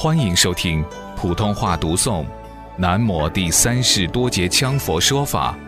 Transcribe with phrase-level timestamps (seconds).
[0.00, 0.84] 欢迎收听
[1.16, 2.24] 普通话读诵
[2.76, 5.58] 《南摩第三世多杰羌佛说法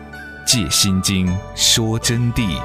[0.47, 2.57] ·借心经说真谛》。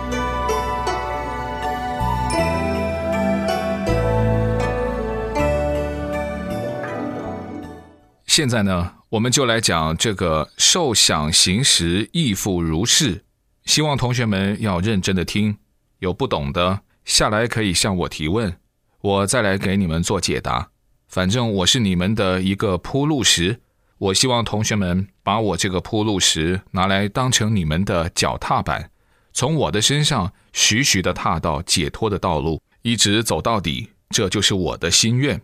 [8.29, 13.25] 现在呢，我们就来讲这个受想行识亦复如是。
[13.65, 15.57] 希望同学们要认真的听，
[15.99, 18.57] 有不懂的下来可以向我提问，
[19.01, 20.69] 我再来给你们做解答。
[21.09, 23.61] 反正我是你们的一个铺路石，
[23.99, 28.91] 我希望同学们把我这个铺路石拿来当成你们的脚踏板，
[29.33, 35.41] 从我的身上徐徐的踏到解脱的道路，一直走到底，这就是我的心愿。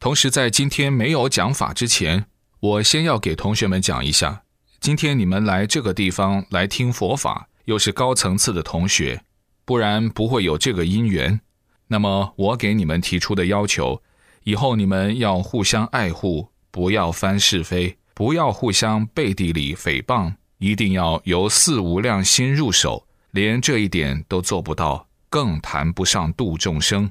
[0.00, 2.26] 同时，在今天没有讲法之前，
[2.60, 4.42] 我先要给同学们讲一下，
[4.80, 9.22] 今天你们来这个地方来听佛法，又是高层次的同学，
[9.64, 11.40] 不然不会有这个因缘。
[11.88, 14.02] 那么，我给你们提出的要求。
[14.44, 23.06] 以后你们要互相爱护，不要翻是非，不要互相背地里诽谤，一定要由四无量心入手。
[23.30, 27.10] 连这一点都做不到，更谈不上度众生。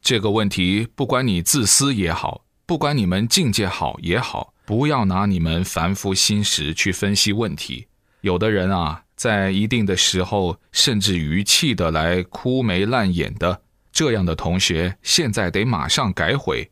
[0.00, 7.88] 这个问题，不管你自私也好，不管你们境界好也好，不要拿你们凡夫心识去分析问题。
[8.22, 13.60] 有的人啊，在一定的时候，甚至于气得来哭眉烂眼的。
[13.92, 16.70] 这样的同学现在得马上改悔，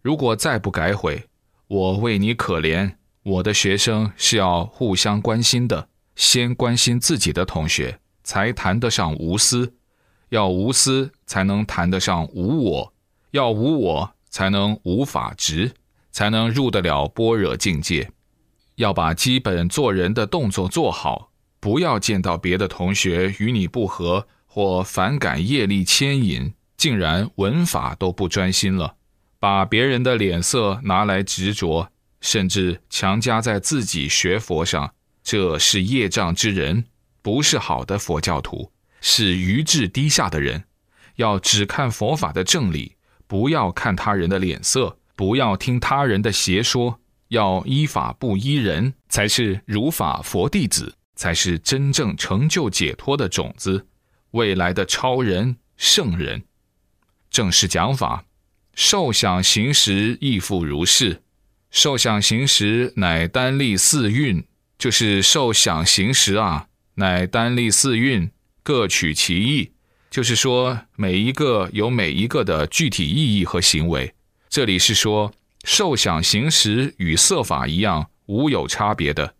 [0.00, 1.24] 如果再不改悔，
[1.66, 2.94] 我为你可怜。
[3.24, 9.72] 我的学生是要互相关心的，先关心自己的同学，才谈得上无私；
[10.30, 12.92] 要无私，才能谈得上无我；
[13.30, 15.72] 要无我，才能无法执，
[16.10, 18.10] 才能入得了般若境界。
[18.76, 24.26] 要把基本做人的动作做好，不要见到别的同学与你不合。
[24.54, 28.96] 或反感业力牵引，竟然文法都不专心了，
[29.38, 31.88] 把别人的脸色拿来执着，
[32.20, 34.92] 甚至强加在自己学佛上，
[35.24, 36.84] 这是业障之人，
[37.22, 40.64] 不是好的佛教徒，是愚智低下的人。
[41.16, 42.96] 要只看佛法的正理，
[43.26, 53.86] 不要看他人的脸色，不要听他人的邪说，要依法不依人，才是如法佛弟子，才是真正成就解脱的种子。
[54.32, 56.44] 未来的超人圣人，
[57.30, 58.24] 正式讲法：
[58.74, 61.22] 受想行识亦复如是。
[61.70, 64.44] 受想行识乃单立四蕴，
[64.78, 68.30] 就是受想行识啊，乃单立四蕴，
[68.62, 69.72] 各取其意。
[70.10, 74.14] 就是说，每一个有每一个的具体意义和行为。
[74.48, 75.32] 这里是说，
[75.64, 79.34] 受想行识与色法一样，无有差别的，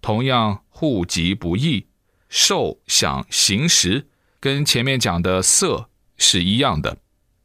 [0.00, 1.86] 同样互即不异。
[2.28, 4.06] 受想行识。
[4.46, 6.98] 跟前面讲的色是一样的，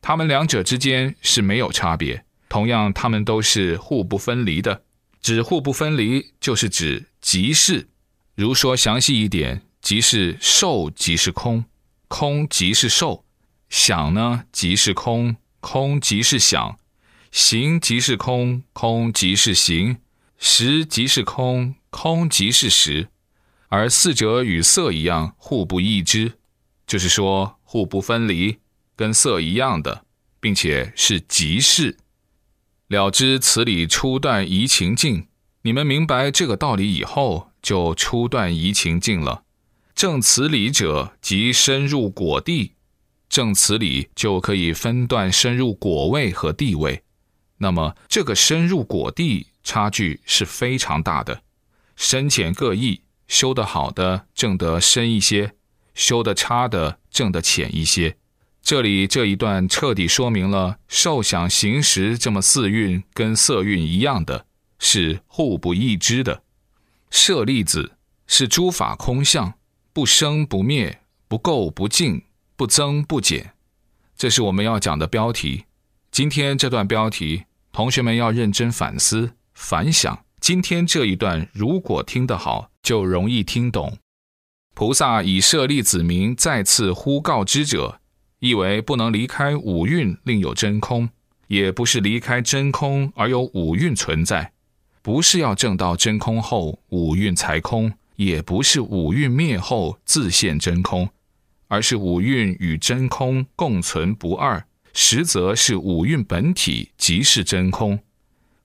[0.03, 4.83] 它们两者之间是没有差别，同样它们都是互不分离的。
[5.19, 7.87] 指互不分离，就是指即是。
[8.35, 11.65] 如说详细一点，即是受即是空，
[12.07, 13.23] 空即是受；
[13.67, 16.75] 想呢即是空，空即是想；
[17.31, 19.95] 行即是空，空即是行；
[20.37, 23.07] 识即是空，空即是识。
[23.69, 26.33] 而四者与色一样，互不异之。
[26.91, 28.57] 就是说，互不分离，
[28.97, 30.03] 跟色一样的，
[30.41, 31.95] 并且是即是。
[32.89, 35.27] 了知此理初断移情境，
[35.61, 39.45] 你们明白这个道理以后，就初断移情境了。
[39.95, 42.73] 证此理者，即深入果地。
[43.29, 47.03] 证此理就可以分段深入果位和地位。
[47.59, 51.41] 那么，这个深入果地差距是非常大的，
[51.95, 53.03] 深浅各异。
[53.29, 55.53] 修得好的，证得深一些。
[55.93, 58.17] 修的差的，正的浅一些。
[58.61, 64.45] 这里这一段彻底说明了受想行识这么四蕴跟色蕴一样的，
[64.79, 66.43] 是互不异之的。
[67.09, 67.97] 舍利子
[68.27, 69.53] 是诸法空相，
[69.91, 72.23] 不生不灭，不垢不净，
[72.55, 73.53] 不增不减。
[74.15, 75.65] 这是我们要讲的标题。
[76.11, 80.23] 今天这段标题，同学们要认真反思反想。
[80.39, 83.97] 今天这一段如果听得好，就容易听懂。
[84.73, 87.99] 菩萨以舍利子名再次呼告之者，
[88.39, 91.09] 意为不能离开五蕴，另有真空；
[91.47, 94.51] 也不是离开真空而有五蕴存在；
[95.01, 101.09] 不是要证到真空后五蕴才空；也不是五蕴灭后自现真空，
[101.67, 107.99] 而是五蕴与真空共存不二，实则是五蕴本体即是真空。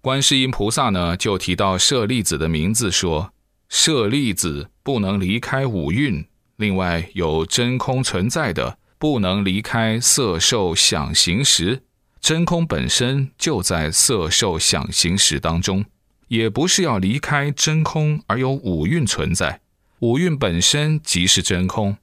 [0.00, 3.32] 观世音菩萨呢，就提到舍利子的名字说。
[3.68, 6.24] 舍利子不能离开五蕴，
[6.56, 11.82] 另外有真空存在的，不能离开色受想行识，
[12.20, 15.84] 真空本身就在色受想行识当中，
[16.28, 19.60] 也不是要离开真空而有五蕴存在。
[20.00, 21.96] 五蕴本身即是真空，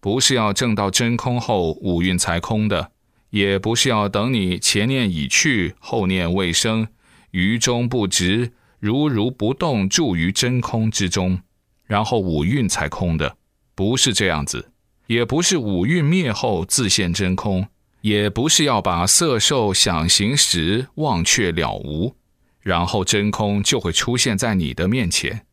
[0.00, 2.92] 不是要证到真空后五蕴才空的，
[3.30, 6.86] 也不是要等你前念已去，后念未生，
[7.30, 8.52] 于中不执，
[8.84, 11.40] 如如不动，住于真空之中，
[11.86, 13.38] 然后五蕴才空的，
[13.74, 14.72] 不是这样子，
[15.06, 17.66] 也不是五蕴灭后自现真空，
[18.02, 22.14] 也不是要把色受想行识忘却了无，
[22.60, 25.46] 然后真空就会出现在你的面前。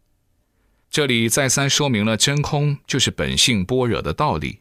[0.90, 4.60] 这里再三说明了真空就是本性般若的道理，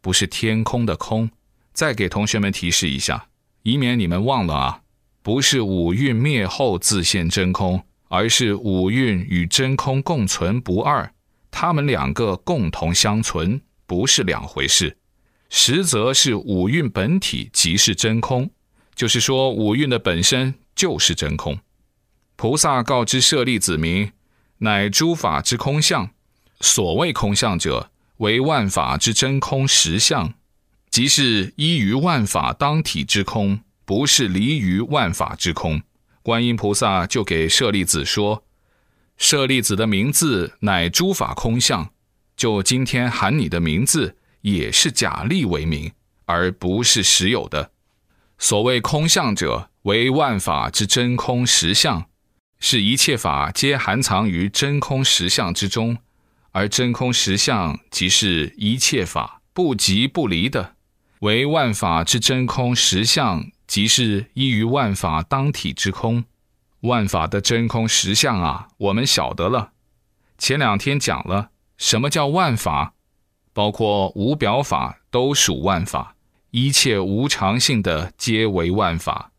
[0.00, 1.30] 不是天空的空。
[1.72, 3.28] 再给同学们提示一下，
[3.62, 4.80] 以免你们忘了啊，
[5.22, 11.12] 不是五蕴灭后自现真空，而是五蕴与真空共存不二，
[11.50, 14.98] 它们两个共同相存，不是两回事。
[15.48, 18.50] 实则是五蕴本体即是真空，
[18.94, 21.58] 就是说五蕴的本身就是真空。
[22.36, 24.12] 菩萨告知舍利子名。
[24.60, 26.10] 乃诸法之空相，
[26.58, 30.34] 所谓空相者，为万法之真空实相，
[30.90, 35.80] 即是依于万法当体之空，不是离于万法之空。
[36.28, 38.44] 观音菩萨就给舍利子说
[39.16, 41.90] ：“舍利子的名字乃诸法空相，
[42.36, 45.90] 就今天喊你的名字，也是假立为名，
[46.26, 47.70] 而不是实有的。
[48.36, 52.04] 所谓空相者，为万法之真空实相。”
[52.60, 55.96] 是一切法皆含藏于真空实相之中，
[56.52, 60.74] 而真空实相即是一切法不即不离的，
[61.20, 66.24] 为万法之真空实相，即是依于万法当体之空。
[66.80, 69.70] 万法的真空实相啊，我们晓得了。
[70.38, 72.94] 前两天讲了什么叫万法，
[73.52, 76.14] 包括无表法都属万法，
[76.50, 79.32] 一切无常性的皆为万法。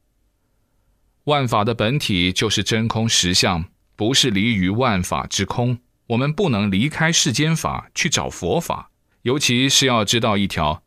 [1.26, 3.66] 万法的本体就是真空实相，
[3.96, 5.80] 不是离于万法之空。
[6.08, 8.90] 我们不能离开世间法去找佛法，
[9.22, 10.84] 尤其是要知道一条：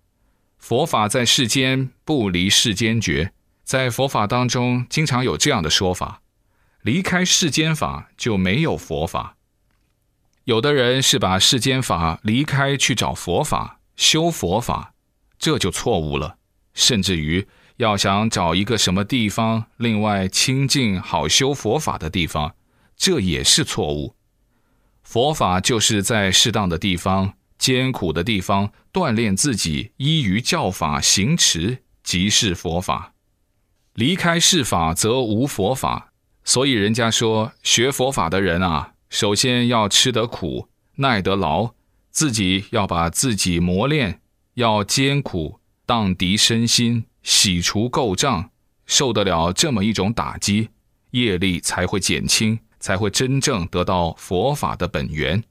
[0.63, 3.33] 佛法在世间不离世间觉。
[3.65, 6.23] 在佛法当中，经常有这样的说法：
[6.83, 9.37] 离开世间法就没有佛法。
[10.45, 14.95] 有的人是把世间法离开去找佛法修佛法，
[15.37, 16.39] 这就错误了，
[16.73, 17.49] 甚至于。
[17.79, 22.55] 要想找一个什么地方，另外清净好修佛法的地方，
[22.97, 24.15] 这也是错误。
[25.03, 33.15] 佛法就是在适当的地方、艰苦的地方锻炼自己，依于教法行持，即是佛法。
[33.95, 36.13] 离开世法则无佛法。
[36.43, 40.67] 所以人家说，学佛法的人啊，首先要吃得苦、
[40.97, 41.75] 耐得劳，
[42.11, 44.21] 自己要把自己磨练，
[44.55, 47.05] 要艰苦，荡涤身心。
[47.23, 48.51] 洗除垢障，
[48.87, 50.71] 受得了这么一种打击，
[51.13, 55.45] 业力才会减轻，才会真正得到佛法的本源。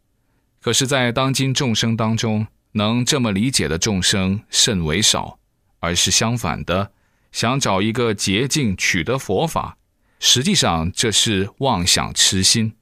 [0.62, 5.40] 可是，在当今众生当中，能这么理解的众生甚为少，
[5.80, 6.92] 而是相反的，
[7.31, 9.78] 想找一个捷径取得佛法，
[10.19, 12.74] 实际上这是妄想痴心，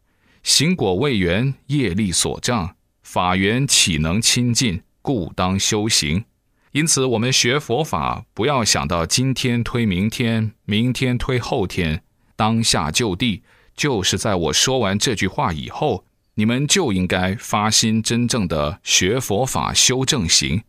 [0.43, 4.83] 行果未圆，业力所障，法缘岂能亲近？
[5.01, 6.25] 故当修行。
[6.73, 12.03] 因此，我们学佛法，不要想到今天推明天，明天推后天，
[12.35, 13.41] 当下就地，
[13.73, 16.03] 就是在我说完这句话以后，
[16.39, 20.63] 你们就应该发心真正的学佛法、修正行，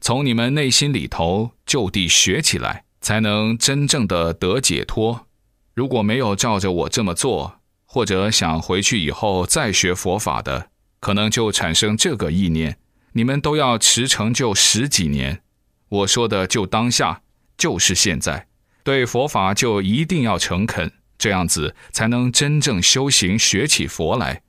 [0.00, 5.26] 从你们内心里头就地学起来，才能真正的得解脱。
[5.74, 10.68] 如果没有照着我这么做，或者想回去以后再学佛法的，
[11.00, 12.78] 可能就产生这个意念：
[13.14, 15.42] 你们都要持成就十几年。
[15.88, 17.22] 我说的就当下，
[17.58, 18.46] 就是现在，
[18.84, 24.42] 对佛法就一定要诚恳，这样子才能真正修行学起佛来。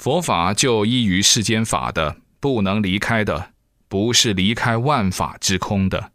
[0.00, 3.50] 佛法就依于世间法的，不能离开的，
[3.86, 6.12] 不是离开万法之空的。